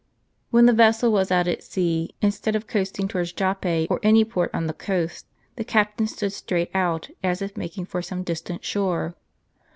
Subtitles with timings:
[0.49, 4.49] When the vessel was out at sea, instead of coasting towards Joppe or any port
[4.51, 5.27] on the coast,
[5.57, 9.13] the captain stood straight out, as if making for some distant shore.